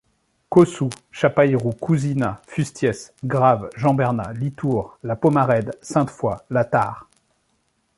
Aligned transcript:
Caussou, 0.49 0.89
Chapaïrou, 1.11 1.73
Couzinat, 1.73 2.41
Fustiès, 2.47 3.13
Grave, 3.23 3.69
Jeanbernat, 3.75 4.33
Litoure, 4.33 4.97
la 5.03 5.15
Pomarède, 5.15 5.77
Sainte-Foi, 5.83 6.43
la 6.49 6.65
Tarre. 6.65 7.07